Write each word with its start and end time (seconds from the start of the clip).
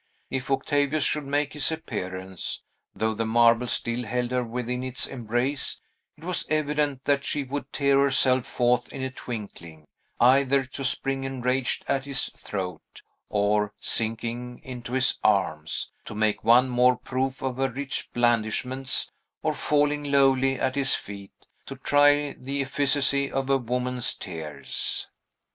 If 0.31 0.49
Octavius 0.49 1.03
should 1.03 1.27
make 1.27 1.53
his 1.53 1.71
appearance, 1.71 2.63
though 2.95 3.13
the 3.13 3.23
marble 3.23 3.67
still 3.67 4.03
held 4.03 4.31
her 4.31 4.43
within 4.43 4.81
its 4.83 5.05
embrace, 5.05 5.79
it 6.17 6.23
was 6.23 6.47
evident 6.49 7.05
that 7.05 7.23
she 7.23 7.43
would 7.43 7.71
tear 7.71 7.99
herself 7.99 8.47
forth 8.47 8.91
in 8.91 9.03
a 9.03 9.11
twinkling, 9.11 9.85
either 10.19 10.65
to 10.65 10.83
spring 10.83 11.23
enraged 11.23 11.85
at 11.87 12.05
his 12.05 12.29
throat, 12.35 13.03
or, 13.29 13.73
sinking 13.79 14.59
into 14.63 14.93
his 14.93 15.19
arms, 15.23 15.91
to 16.05 16.15
make 16.15 16.43
one 16.43 16.67
more 16.67 16.95
proof 16.97 17.43
of 17.43 17.57
her 17.57 17.69
rich 17.69 18.09
blandishments, 18.11 19.11
or, 19.43 19.53
falling 19.53 20.03
lowly 20.05 20.59
at 20.59 20.73
his 20.73 20.95
feet, 20.95 21.45
to 21.67 21.75
try 21.75 22.33
the 22.39 22.63
efficacy 22.63 23.31
of 23.31 23.51
a 23.51 23.57
woman's 23.59 24.15
tears. 24.15 25.07